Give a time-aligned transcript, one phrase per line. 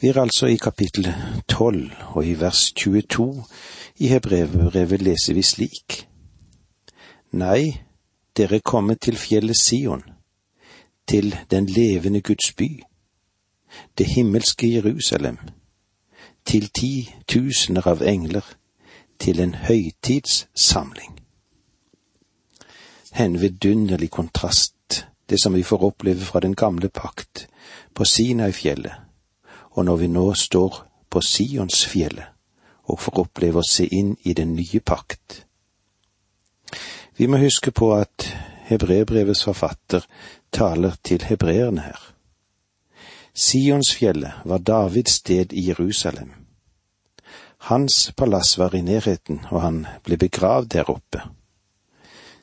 [0.00, 1.14] Vi er altså i kapittel
[1.48, 3.44] tolv, og i vers 22
[3.98, 6.08] i Hebrevet leser vi slik.
[7.32, 7.80] Nei,
[8.36, 10.02] dere kommer til fjellet Sion,
[11.08, 12.82] til den levende Guds by,
[13.98, 15.38] det himmelske Jerusalem,
[16.44, 18.44] til ti tusener av engler,
[19.18, 21.16] til en høytidssamling.
[23.16, 27.48] En vidunderlig kontrast, det som vi får oppleve fra den gamle pakt
[27.94, 29.05] på Sinai-fjellet,
[29.76, 30.80] og når vi nå står
[31.10, 32.32] på Sionsfjellet
[32.86, 35.42] og får oppleve å se inn i den nye pakt.
[37.16, 38.26] Vi må huske på at
[38.68, 40.06] hebreerbrevets forfatter
[40.52, 42.00] taler til hebreerne her.
[43.36, 46.32] Sionsfjellet var Davids sted i Jerusalem.
[47.68, 51.22] Hans palass var i nærheten, og han ble begravd der oppe.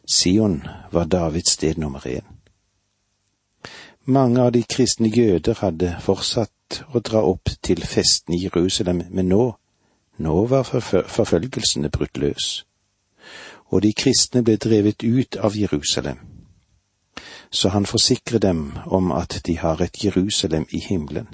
[0.05, 2.25] Sion var Davids sted nummer én.
[4.05, 6.51] Mange av de kristne jøder hadde fortsatt
[6.93, 9.45] å dra opp til festen i Jerusalem, men nå,
[10.17, 12.63] nå var forfølgelsene brutt løs
[13.73, 16.19] og de kristne ble drevet ut av Jerusalem.
[17.49, 21.27] Så han forsikrer dem om at de har et Jerusalem i himmelen.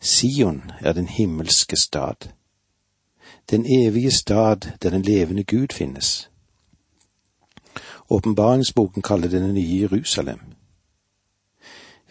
[0.00, 2.28] Sion er den himmelske stad,
[3.50, 6.28] den evige stad der den levende Gud finnes.
[8.10, 10.40] Åpenbaringsboken kaller det nye Jerusalem.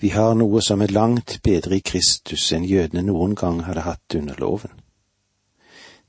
[0.01, 4.15] Vi har noe som er langt bedre i Kristus enn jødene noen gang hadde hatt
[4.17, 4.73] under loven.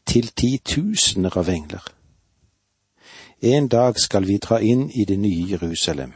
[0.09, 1.85] Til titusener av engler
[3.43, 6.13] en dag skal vi dra inn i det nye Jerusalem,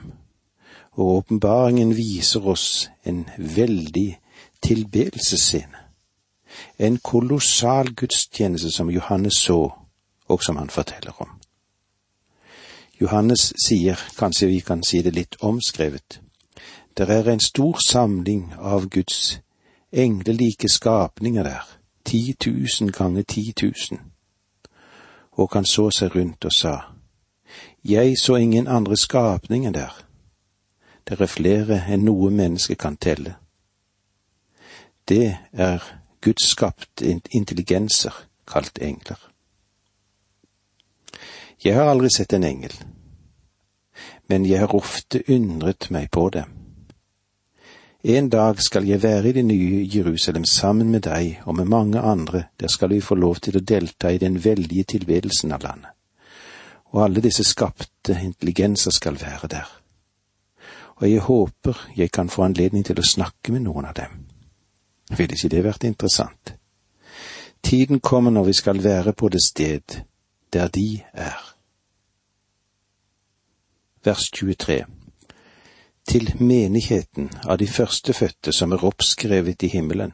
[0.95, 4.19] og åpenbaringen viser oss en veldig
[4.63, 5.81] tilbedelsesscene.
[6.79, 9.59] En kolossal gudstjeneste som Johannes så,
[10.29, 11.35] og som han forteller om.
[13.01, 16.21] Johannes sier, kanskje vi kan si det litt omskrevet,
[16.97, 19.41] der er en stor samling av Guds
[19.93, 24.01] englelike skapninger der, ti tusen ganger ti tusen.
[25.33, 26.81] Og han så seg rundt og sa,
[27.85, 30.03] jeg så ingen andre skapninger der.
[31.09, 33.37] Det er flere enn noe menneske kan telle.
[35.09, 35.85] Det er
[36.21, 38.15] gudsskapte intelligenser,
[38.49, 39.21] kalt engler.
[41.65, 42.75] Jeg har aldri sett en engel,
[44.29, 46.45] men jeg har ofte undret meg på det.
[48.07, 52.01] En dag skal jeg være i det nye Jerusalem sammen med deg og med mange
[52.01, 55.97] andre, der skal vi få lov til å delta i den veldige tilbedelsen av landet
[56.97, 59.67] og alle disse skapte intelligenser skal være der.
[60.97, 64.23] Og jeg håper jeg kan få anledning til å snakke med noen av dem.
[65.13, 66.55] Ville ikke det vært interessant?
[67.63, 70.01] Tiden kommer når vi skal være på det sted
[70.53, 71.43] der de er.
[74.05, 74.85] Vers 23
[76.07, 80.13] Til menigheten av de førstefødte som er oppskrevet i himmelen.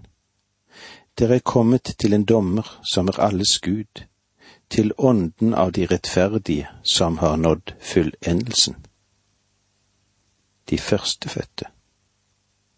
[1.19, 4.07] Dere er kommet til en dommer som er alles Gud,
[4.71, 8.77] til ånden av de rettferdige som har nådd fullendelsen.
[10.71, 11.69] De førstefødte.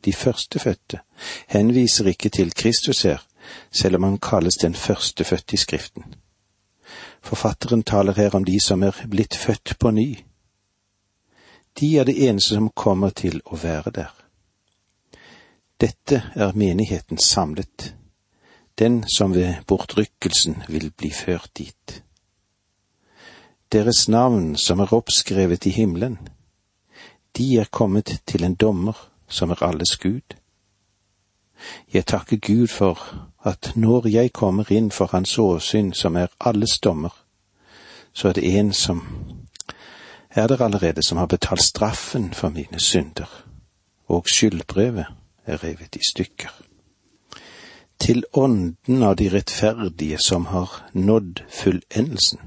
[0.05, 1.01] De førstefødte
[1.49, 3.19] henviser ikke til Kristus her,
[3.71, 6.15] selv om han kalles den førstefødte i Skriften.
[7.23, 10.17] Forfatteren taler her om de som er blitt født på ny.
[11.81, 14.15] De er det eneste som kommer til å være der.
[15.81, 17.95] Dette er menigheten samlet
[18.79, 22.03] den som ved bortrykkelsen vil bli ført dit.
[23.73, 26.19] Deres navn som er oppskrevet i himmelen,
[27.37, 30.34] de er kommet til en dommer som er alles Gud.
[31.93, 32.99] Jeg takker Gud for
[33.45, 37.15] at når jeg kommer inn for Hans åsyn som er alles dommer,
[38.13, 39.03] så er det en som
[40.34, 43.45] er der allerede som har betalt straffen for mine synder,
[44.09, 45.06] og skyldbrevet
[45.47, 46.50] er revet i stykker
[48.05, 52.41] til ånden av de rettferdige som har nådd fullendelsen.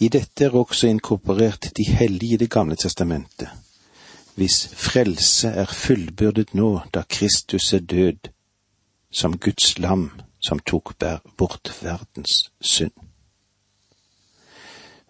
[0.00, 3.48] I dette er også inkorporert de hellige i Det gamle testamentet,
[4.34, 8.30] hvis frelse er fullbyrdet nå da Kristus er død,
[9.12, 10.94] som Guds lam som tok
[11.36, 13.11] bort verdens synd.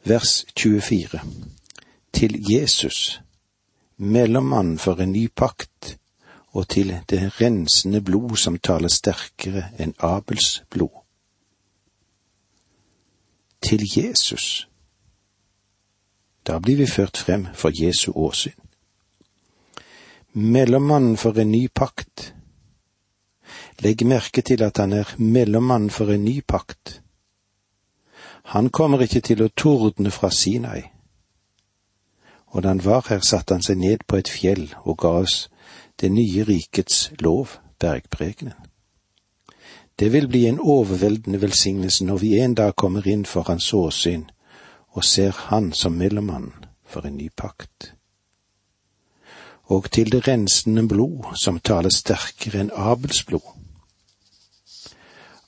[0.05, 1.21] Vers 24
[2.13, 3.21] Til Jesus,
[3.97, 5.99] mellommannen for en ny pakt,
[6.49, 11.05] og til det rensende blod som taler sterkere enn Abels blod.
[13.63, 14.67] Til Jesus.
[16.47, 18.59] Da blir vi ført frem for Jesu åsyn.
[20.33, 22.35] Mellommannen for en ny pakt.
[23.79, 27.02] Legg merke til at han er mellommann for en ny pakt.
[28.43, 30.83] Han kommer ikke til å tordne fra Sinai.
[32.53, 35.49] Og da han var her, satte han seg ned på et fjell og ga oss
[36.01, 38.59] det nye rikets lov, bergprekenen.
[39.99, 44.25] Det vil bli en overveldende velsignelse når vi en dag kommer inn for hans åsyn
[44.93, 46.53] og ser Han som mellommann
[46.85, 47.95] for en ny pakt.
[49.65, 53.47] Og til det rensende blod som taler sterkere enn Abels blod.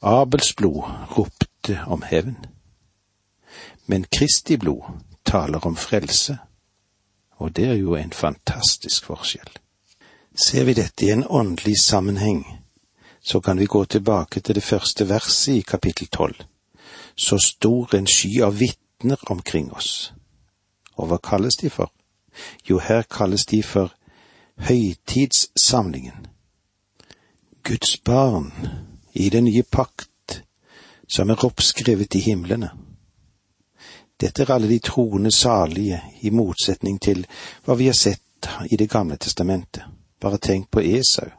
[0.01, 0.85] Abels blod
[1.17, 2.37] ropte om hevn,
[3.87, 4.83] men Kristi blod
[5.25, 6.39] taler om frelse,
[7.37, 9.51] og det er jo en fantastisk forskjell.
[10.35, 12.45] Ser vi dette i en åndelig sammenheng,
[13.23, 16.37] så kan vi gå tilbake til det første verset i kapittel tolv.
[17.17, 20.13] Så stor en sky av vitner omkring oss.
[20.97, 21.93] Og hva kalles de for?
[22.71, 23.95] Jo, her kalles de for
[24.57, 26.27] høytidssamlingen.
[27.63, 28.53] Guds barn
[29.13, 30.43] i den nye pakt
[31.09, 32.71] som er oppskrevet i himlene.
[34.21, 37.27] Dette er alle de troende salige, i motsetning til
[37.65, 38.21] hva vi har sett
[38.71, 39.83] i Det gamle testamentet.
[40.21, 41.31] Bare tenk på Esau,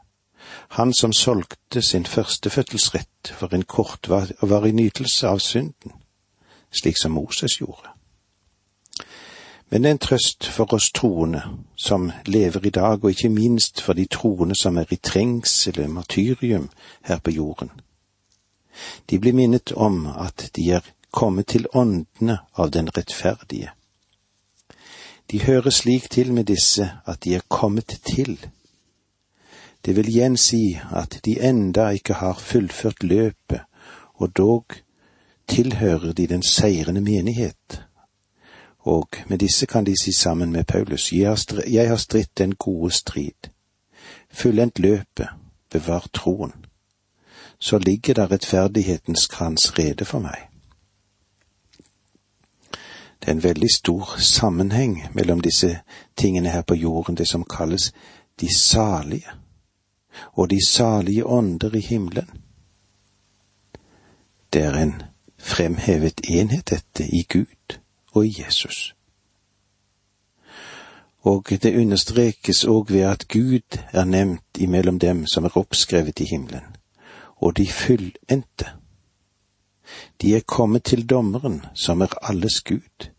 [0.68, 5.92] han som solgte sin førstefødselsrett for en kortvarig nytelse av synden,
[6.70, 7.88] slik som Moses gjorde.
[9.70, 11.42] Men det er en trøst for oss troende
[11.76, 15.90] som lever i dag, og ikke minst for de troende som er i trengsel og
[15.90, 16.68] martyrium
[17.02, 17.70] her på jorden.
[19.10, 20.86] De blir minnet om at de er
[21.16, 23.70] kommet til åndene av den rettferdige.
[25.30, 28.36] De hører slik til med disse at de er kommet til.
[29.84, 33.60] Det vil igjen si at de enda ikke har fullført løpet,
[34.14, 34.64] og dog
[35.48, 37.82] tilhører de den seirende menighet.
[38.78, 43.50] Og med disse kan de si sammen med Paulus, jeg har stritt den gode strid,
[44.30, 45.28] fullendt løpet,
[45.70, 46.52] bevar troen.
[47.58, 50.55] Så ligger der rettferdighetens krans rede for meg.
[53.26, 55.80] Det er en veldig stor sammenheng mellom disse
[56.16, 57.92] tingene her på jorden, det som kalles
[58.40, 59.30] de salige,
[60.32, 62.28] og de salige ånder i himmelen.
[64.52, 65.02] Det er en
[65.38, 67.78] fremhevet enhet, dette, i Gud
[68.12, 68.94] og i Jesus.
[71.20, 76.28] Og det understrekes òg ved at Gud er nevnt imellom dem som er oppskrevet i
[76.30, 76.76] himmelen,
[77.36, 78.70] og de fullendte.
[80.22, 83.15] De er kommet til dommeren, som er alles Gud.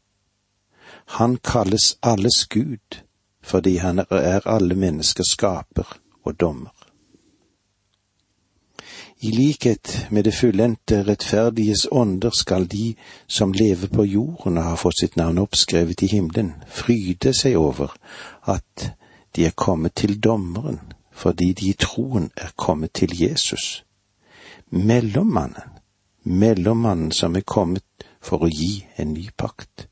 [1.07, 3.03] Han kalles alles Gud
[3.47, 6.73] fordi han er alle menneskers skaper og dommer.
[9.19, 12.95] I likhet med det fullendte rettferdiges ånder skal de
[13.27, 17.95] som lever på jorden og har fått sitt navn oppskrevet i himmelen, fryde seg over
[18.43, 18.91] at
[19.35, 20.79] de er kommet til dommeren
[21.17, 23.83] fordi de i troen er kommet til Jesus.
[24.69, 25.79] Mellommannen,
[26.23, 29.87] mellommannen som er kommet for å gi en ny pakt.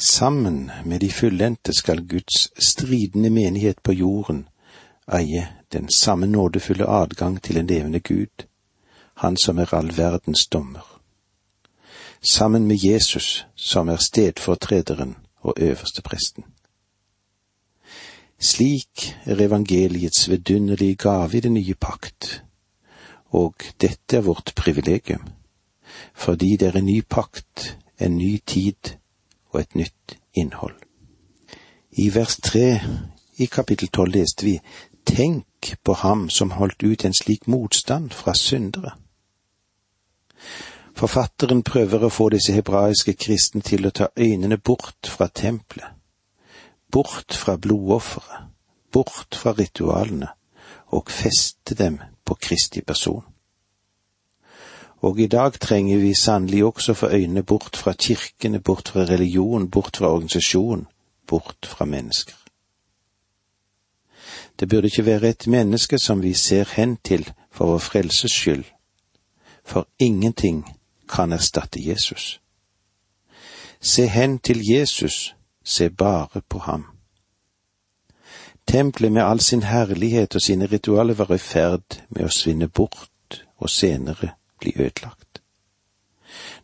[0.00, 4.44] Sammen med de fullendte skal Guds stridende menighet på jorden
[5.12, 8.46] eie den samme nådefulle adgang til en levende Gud,
[9.14, 11.00] Han som er all verdens dommer.
[12.22, 16.44] Sammen med Jesus, som er stedfortrederen og øverste presten.
[18.38, 22.44] Slik er evangeliets vidunderlige gave i den nye pakt,
[23.30, 25.28] og dette er vårt privilegium,
[26.14, 28.94] fordi det er en ny pakt, en ny tid
[29.50, 30.74] og et nytt innhold.
[31.92, 32.80] I vers tre
[33.38, 34.58] i kapittel tolv leste vi
[35.08, 38.90] Tenk på ham som holdt ut en slik motstand fra syndere.
[40.98, 45.94] Forfatteren prøver å få disse hebraiske kristne til å ta øynene bort fra tempelet,
[46.92, 48.50] bort fra blodofferet,
[48.92, 50.28] bort fra ritualene,
[50.92, 53.24] og feste dem på Kristi person.
[55.00, 59.70] Og i dag trenger vi sannelig også få øynene bort fra kirkene, bort fra religion,
[59.70, 60.86] bort fra organisasjon,
[61.26, 62.34] bort fra mennesker.
[64.60, 68.64] Det burde ikke være et menneske som vi ser hen til for vår frelses skyld,
[69.64, 70.76] for ingenting
[71.08, 72.40] kan erstatte Jesus.
[73.80, 76.86] Se hen til Jesus, se bare på ham.
[78.66, 83.44] Tempelet med all sin herlighet og sine ritualer var i ferd med å svinne bort
[83.56, 85.42] og senere bli ødelagt.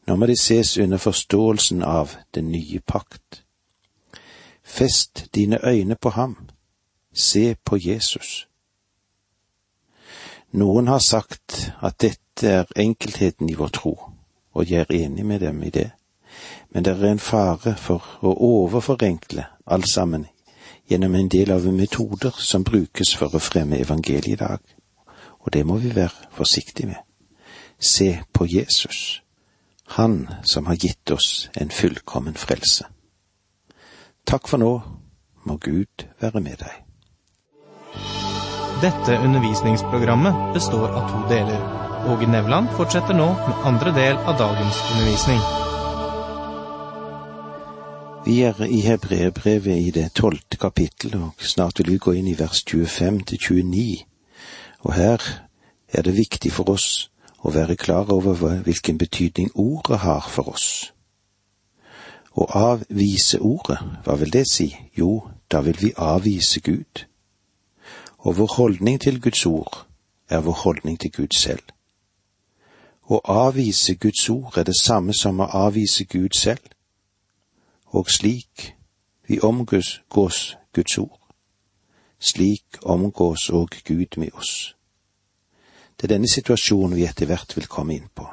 [0.07, 3.43] Nå må de ses under forståelsen av den nye pakt.
[4.65, 6.37] Fest dine øyne på ham
[7.15, 8.49] Se på Jesus.
[10.51, 13.93] Noen har sagt at dette er enkeltheten i vår tro,
[14.53, 15.91] og jeg er enig med dem i det,
[16.71, 20.27] men det er en fare for å overforenkle alt sammen
[20.91, 24.59] gjennom en del av metoder som brukes for å fremme evangeliet i dag,
[25.39, 27.14] og det må vi være forsiktige med.
[27.85, 29.21] Se på Jesus,
[29.87, 32.87] Han som har gitt oss en fullkommen frelse.
[34.25, 34.71] Takk for nå,
[35.45, 36.81] må Gud være med deg.
[38.81, 41.61] Dette undervisningsprogrammet består av to deler.
[42.09, 45.45] Åge Nevland fortsetter nå med andre del av dagens undervisning.
[48.25, 52.39] Vi er i Hebreerbrevet i det tolvte kapittel, og snart vil vi gå inn i
[52.39, 54.05] vers 25 til 29.
[54.89, 55.33] Og her
[55.93, 57.11] er det viktig for oss
[57.45, 60.93] å være klar over hvilken betydning ordet har for oss.
[62.35, 64.71] Å avvise ordet, hva vil det si?
[64.97, 67.05] Jo, da vil vi avvise Gud.
[68.19, 69.85] Og vår holdning til Guds ord
[70.29, 71.63] er vår holdning til Gud selv.
[73.05, 76.65] Å avvise Guds ord er det samme som å avvise Gud selv,
[77.93, 78.73] og slik
[79.29, 81.21] vi omgås Guds ord,
[82.19, 84.75] slik omgås òg Gud med oss.
[85.97, 88.27] Det er denne situasjonen vi etter hvert vil komme inn på.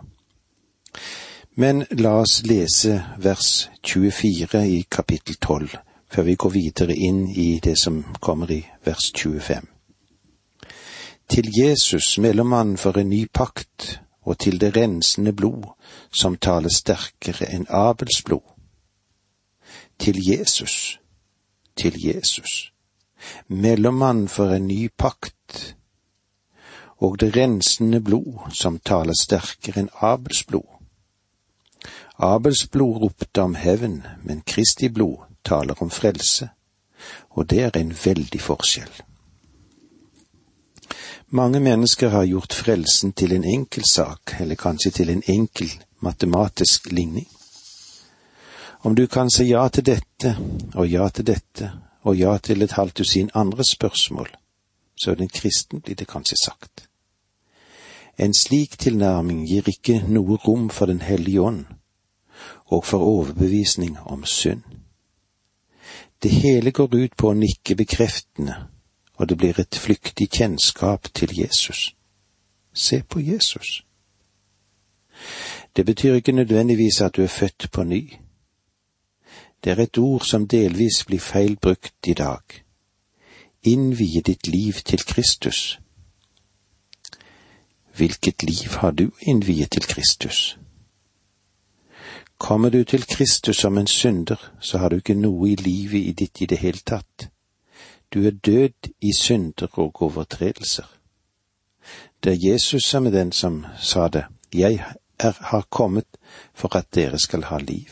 [1.61, 5.77] Men la oss lese vers 24 i kapittel 12
[6.11, 9.67] før vi går videre inn i det som kommer i vers 25.
[11.31, 15.63] Til Jesus, mellommann for en ny pakt, og til det rensende blod,
[16.11, 18.43] som taler sterkere enn Abels blod.
[19.99, 20.99] Til Jesus,
[21.75, 22.73] til Jesus,
[23.47, 25.75] mellommann for en ny pakt,
[27.01, 30.69] og det rensende blod, som taler sterkere enn Abels blod.
[32.21, 36.51] Abels blod ropte om hevn, men Kristi blod taler om frelse,
[37.29, 38.99] og det er en veldig forskjell.
[41.33, 46.91] Mange mennesker har gjort frelsen til en enkel sak, eller kanskje til en enkel matematisk
[46.91, 47.27] ligning.
[48.83, 50.35] Om du kan si ja til dette
[50.75, 51.71] og ja til dette
[52.03, 54.29] og ja til et halvt dusin andre spørsmål,
[55.03, 56.90] så er den kristen, blir det kanskje sagt.
[58.21, 61.65] En slik tilnærming gir ikke noe rom for Den hellige ånd
[62.65, 64.61] og for overbevisning om synd.
[66.23, 68.55] Det hele går ut på å nikke bekreftende
[69.21, 71.95] og det blir et flyktig kjennskap til Jesus.
[72.73, 73.85] Se på Jesus.
[75.75, 78.13] Det betyr ikke nødvendigvis at du er født på ny.
[79.63, 82.41] Det er et ord som delvis blir feil brukt i dag.
[83.63, 85.79] Innvie ditt liv til Kristus.
[87.95, 90.57] Hvilket liv har du innviet til Kristus?
[92.37, 96.11] Kommer du til Kristus som en synder, så har du ikke noe i livet i
[96.11, 97.27] ditt i det hele tatt.
[98.13, 100.87] Du er død i synder og overtredelser.
[102.23, 104.83] Det er Jesus som er den som sa det, jeg
[105.19, 106.07] er, har kommet
[106.53, 107.89] for at dere skal ha liv.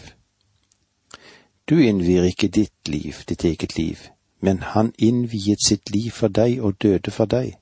[1.69, 3.97] Du innvier ikke ditt liv, ditt eget liv,
[4.41, 7.57] men han innviet sitt liv for deg og døde for deg.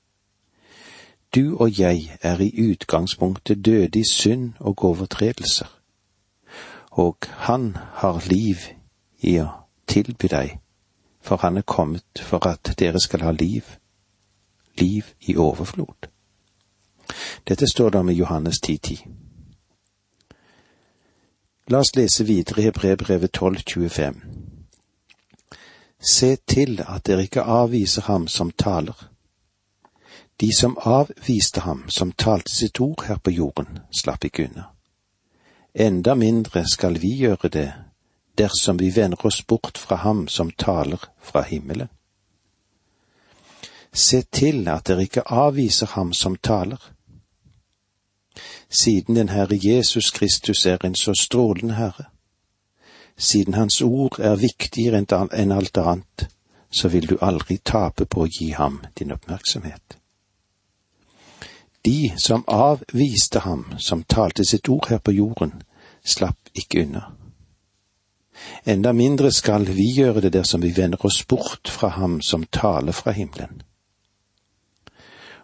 [1.36, 5.67] Du og jeg er i utgangspunktet døde i synd og overtredelser,
[6.91, 8.55] og han har liv
[9.19, 9.50] i å
[9.88, 10.57] tilby deg
[11.27, 13.63] for han er kommet for at dere skal ha liv,
[14.79, 16.07] liv i overflod.
[17.48, 19.01] Dette står om i Johannes 10.10.
[21.67, 24.22] La oss lese videre i Hebrebrevet 12,25.
[26.00, 28.96] Se til at dere ikke avviser ham som taler.
[30.39, 34.63] De som avviste ham som talte sitt ord her på jorden, slapp ikke unna.
[35.74, 37.74] Enda mindre skal vi gjøre det
[38.38, 41.89] dersom vi vender oss bort fra ham som taler fra himmelen.
[43.94, 46.77] Se til at dere ikke avviser ham som taler.
[48.70, 52.06] Siden den Herre Jesus Kristus er en så strålende Herre,
[53.17, 55.01] siden Hans ord er viktigere
[55.34, 56.27] enn alt annet,
[56.70, 59.98] så vil du aldri tape på å gi ham din oppmerksomhet.
[61.88, 65.53] De som avviste ham som talte sitt ord her på jorden,
[66.03, 67.06] slapp ikke unna.
[68.65, 72.91] Enda mindre skal vi gjøre det dersom vi vender oss bort fra ham som taler
[72.91, 73.62] fra himmelen.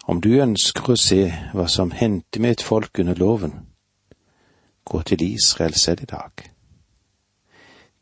[0.04, 1.22] Om du ønsker å se
[1.56, 3.54] hva som hendte med et folk under loven,
[4.84, 6.50] gå til Israel selv i dag.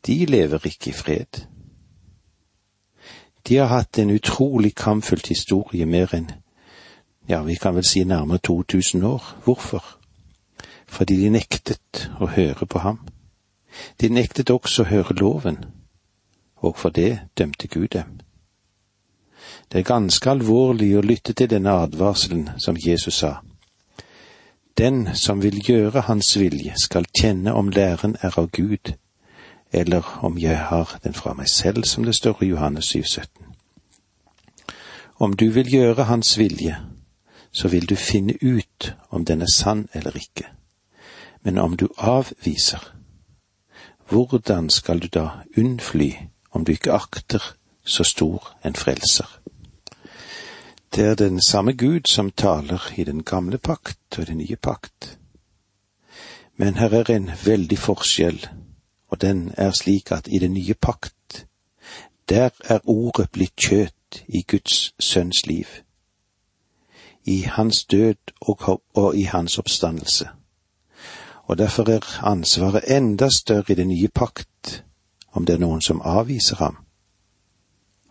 [0.06, 1.44] De lever ikke i fred.
[3.48, 6.32] De har hatt en utrolig kampfullt historie mer enn,
[7.32, 9.22] ja, vi kan vel si nærmere 2000 år.
[9.44, 9.84] Hvorfor?
[10.86, 12.98] Fordi de nektet å høre på ham.
[14.00, 15.64] De nektet også å høre loven,
[16.56, 18.20] og for det dømte Gud dem.
[19.72, 23.38] Det er ganske alvorlig å lytte til denne advarselen som Jesus sa.
[24.78, 28.92] Den som vil gjøre Hans vilje, skal kjenne om læren er av Gud,
[29.72, 33.28] eller om jeg har den fra meg selv, som det står i Johannes 7, 17.
[35.18, 36.76] Om du vil gjøre Hans vilje,
[37.52, 40.46] så vil du finne ut om den er sann eller ikke.
[41.42, 42.94] Men om du avviser,
[44.08, 46.12] hvordan skal du da unnfly
[46.50, 47.54] om du ikke akter
[47.84, 49.40] så stor en frelser?
[50.94, 55.18] Det er den samme Gud som taler i den gamle pakt og den nye pakt.
[56.56, 58.46] Men her er en veldig forskjell,
[59.08, 61.46] og den er slik at i den nye pakt,
[62.28, 65.66] der er ordet blitt kjøt i Guds sønns liv,
[67.24, 70.28] i hans død og, og i hans oppstandelse.
[71.44, 74.84] Og derfor er ansvaret enda større i den nye pakt
[75.32, 76.76] om det er noen som avviser ham,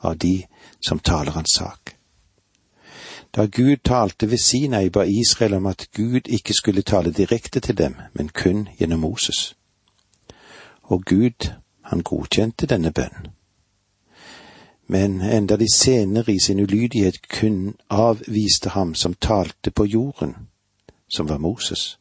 [0.01, 0.43] av de
[0.81, 1.95] som taler hans sak.
[3.31, 7.77] Da Gud talte ved Sinai, ba Israel om at Gud ikke skulle tale direkte til
[7.77, 9.55] dem, men kun gjennom Moses.
[10.83, 11.51] Og Gud,
[11.81, 13.31] han godkjente denne bønn.
[14.91, 20.35] Men enda de senere i sin ulydighet kun avviste ham som talte på jorden,
[21.15, 21.99] som var Moses,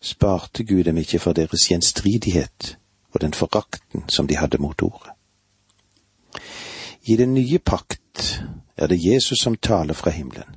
[0.00, 2.78] sparte Gud dem ikke for deres gjenstridighet
[3.12, 5.12] og den forakten som de hadde mot ordet.
[7.02, 8.42] I den nye pakt
[8.76, 10.56] er det Jesus som taler fra himmelen.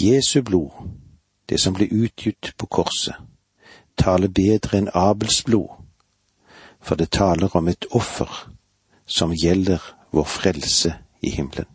[0.00, 0.70] Jesu blod,
[1.48, 3.16] det som ble utgitt på korset,
[3.96, 5.80] taler bedre enn Abels blod,
[6.80, 8.50] for det taler om et offer
[9.06, 11.66] som gjelder vår frelse i himmelen.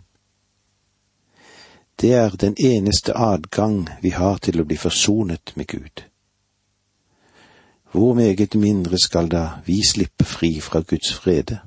[2.02, 6.04] Det er den eneste adgang vi har til å bli forsonet med Gud.
[7.92, 11.60] Hvor meget mindre skal da vi slippe fri fra Guds frede,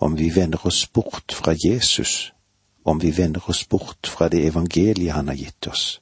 [0.00, 2.32] om vi vender oss bort fra Jesus,
[2.84, 6.00] om vi vender oss bort fra det evangeliet han har gitt oss.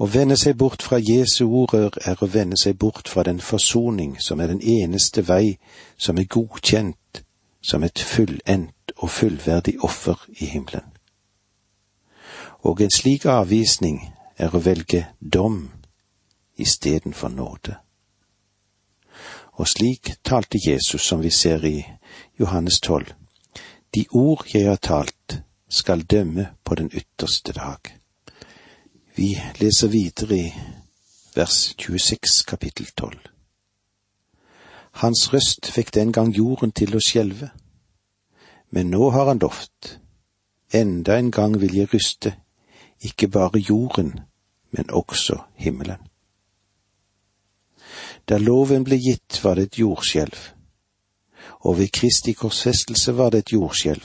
[0.00, 4.16] Å vende seg bort fra Jesu ord er å vende seg bort fra den forsoning
[4.20, 5.58] som er den eneste vei
[5.96, 7.22] som er godkjent
[7.62, 10.92] som et fullendt og fullverdig offer i himmelen.
[12.62, 14.02] Og en slik avvisning
[14.36, 15.70] er å velge dom
[16.58, 17.76] istedenfor nåde.
[19.52, 21.82] Og slik talte Jesus, som vi ser i
[22.40, 23.12] Johannes tolv.
[23.94, 27.80] De ord jeg har talt, skal dømme på den ytterste dag.
[29.16, 30.52] Vi leser videre i
[31.34, 33.31] vers 26 kapittel 12.
[34.92, 37.50] Hans røst fikk den gang jorden til å skjelve,
[38.70, 39.98] men nå har han lovt,
[40.72, 42.34] enda en gang vil jeg ryste,
[43.00, 44.20] ikke bare jorden,
[44.70, 46.00] men også himmelen.
[48.28, 50.38] Da loven ble gitt, var det et jordskjelv,
[51.66, 54.04] og ved Kristi korsfestelse var det et jordskjelv.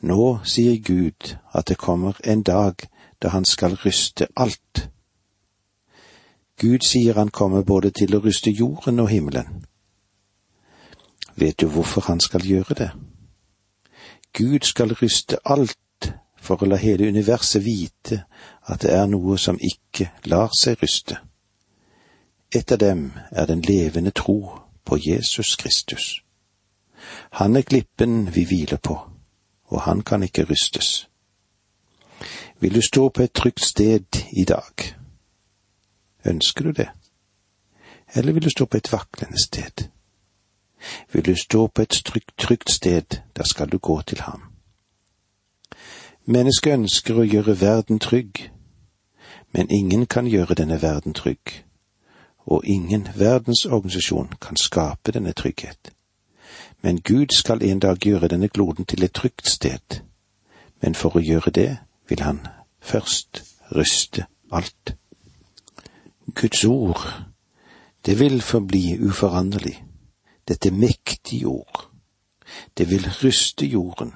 [0.00, 2.86] Nå sier Gud at det kommer en dag
[3.22, 4.88] da han skal ryste alt.
[6.58, 9.64] Gud sier han kommer både til å ryste jorden og himmelen.
[11.38, 12.90] Vet du hvorfor han skal gjøre det?
[14.32, 18.24] Gud skal ryste alt for å la hele universet vite
[18.66, 21.20] at det er noe som ikke lar seg ryste.
[22.54, 24.38] Et av dem er den levende tro
[24.84, 26.22] på Jesus Kristus.
[27.38, 28.98] Han er klippen vi hviler på,
[29.68, 31.06] og han kan ikke rystes.
[32.60, 34.97] Vil du stå på et trygt sted i dag?
[36.28, 36.88] Ønsker du det?
[38.14, 39.88] Eller vil du stå på et vaklende sted?
[41.12, 44.42] Vil du stå på et trygt, trygt sted, da skal du gå til ham.
[46.24, 48.50] Mennesket ønsker å gjøre verden trygg,
[49.52, 51.64] men ingen kan gjøre denne verden trygg
[52.48, 55.92] og ingen verdensorganisasjon kan skape denne trygghet.
[56.82, 60.00] Men Gud skal en dag gjøre denne kloden til et trygt sted,
[60.80, 61.76] men for å gjøre det
[62.08, 62.40] vil han
[62.80, 63.42] først
[63.76, 64.94] ryste alt.
[66.34, 67.24] Guds ord,
[68.06, 69.84] det vil forbli uforanderlig,
[70.48, 71.90] dette mektige ord.
[72.78, 74.14] Det vil ryste jorden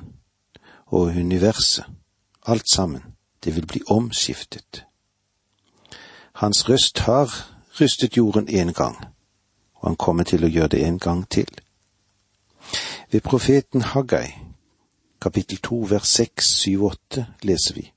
[0.86, 1.84] og universet,
[2.46, 3.02] alt sammen,
[3.44, 4.84] det vil bli omskiftet.
[6.32, 8.96] Hans røst har rystet jorden en gang,
[9.74, 11.48] og han kommer til å gjøre det en gang til.
[13.10, 14.28] Ved profeten Haggai,
[15.20, 17.92] kapittel to vers seks, syv, åtte, leser vi.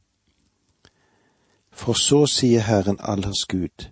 [1.72, 3.90] For så sier Herren Allers Gud,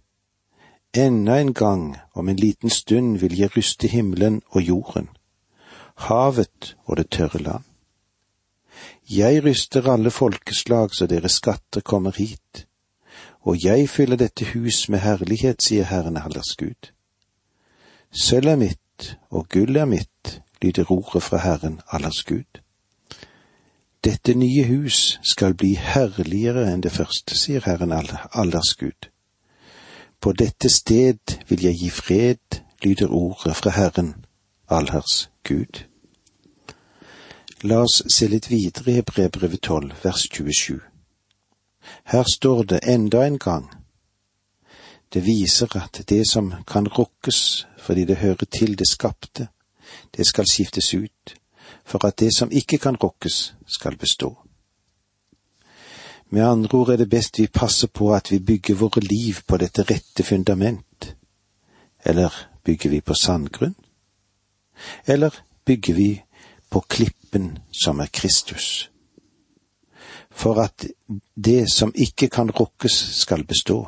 [0.94, 5.10] enda en gang, om en liten stund, vil jeg ryste himmelen og jorden,
[5.96, 7.64] havet og det tørre land.
[9.10, 12.68] Jeg ryster alle folkeslag så deres skatter kommer hit
[13.44, 16.92] og jeg fyller dette hus med herlighet, sier Herren allers Gud.
[18.12, 22.62] Sølv er mitt, og gull er mitt, lyder ordet fra Herren allers Gud.
[24.04, 29.10] Dette nye hus skal bli herligere enn det første, sier Herren allers Gud.
[30.24, 34.14] På dette sted vil jeg gi fred, lyder ordet fra Herren
[34.72, 35.82] allherrs Gud.
[37.68, 40.80] La oss se litt videre i brevbrevet 12, vers 27.
[42.14, 43.68] Her står det enda en gang.
[45.14, 49.50] Det viser at det som kan rokkes fordi det hører til det skapte,
[50.16, 51.36] det skal skiftes ut,
[51.84, 54.38] for at det som ikke kan rokkes, skal bestå.
[56.34, 59.58] Med andre ord er det best vi passer på at vi bygger våre liv på
[59.62, 61.16] dette rette fundament.
[62.06, 62.34] Eller
[62.66, 63.76] bygger vi på sandgrunn?
[65.06, 65.30] Eller
[65.66, 66.24] bygger vi
[66.70, 68.90] på klippen som er Kristus?
[70.32, 70.88] For at
[71.36, 73.88] det som ikke kan rokkes, skal bestå.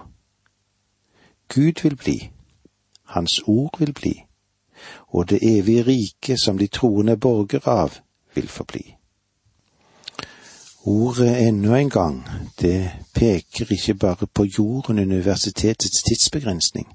[1.49, 2.31] Gud vil bli,
[3.03, 4.13] Hans ord vil bli,
[5.07, 7.97] og det evige rike som de troende borgere av,
[8.35, 8.94] vil forbli.
[10.87, 12.27] Ordet ennå en gang,
[12.61, 16.87] det peker ikke bare på jorden universitetets tidsbegrensning,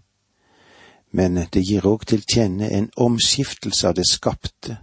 [1.11, 4.76] men det gir òg til kjenne en omskiftelse av det skapte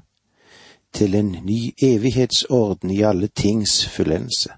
[0.92, 4.50] til en ny evighetsorden i alle tings fullendelse.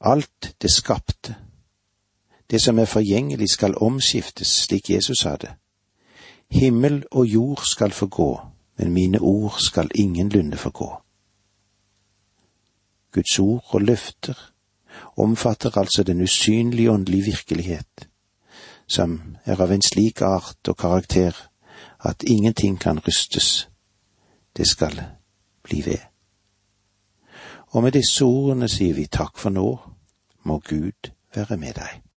[0.00, 1.34] Alt det skapte,
[2.50, 5.54] det som er forgjengelig, skal omskiftes, slik Jesus sa det.
[6.50, 8.40] Himmel og jord skal forgå,
[8.78, 11.02] men mine ord skal ingenlunde forgå.
[13.12, 14.38] Guds ord og løfter
[15.16, 18.08] omfatter altså den usynlige åndelige virkelighet,
[18.88, 21.36] som er av en slik art og karakter
[22.04, 23.68] at ingenting kan rystes,
[24.56, 25.02] det skal
[25.62, 25.98] bli ved.
[27.72, 29.68] Og med disse ordene sier vi takk for nå,
[30.44, 32.02] må Gud være med deg.